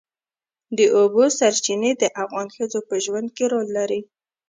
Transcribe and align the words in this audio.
د 0.77 0.79
اوبو 0.97 1.23
سرچینې 1.37 1.91
د 2.01 2.03
افغان 2.23 2.47
ښځو 2.55 2.79
په 2.89 2.95
ژوند 3.05 3.27
کې 3.35 3.45
رول 3.53 3.67
لري. 3.77 4.01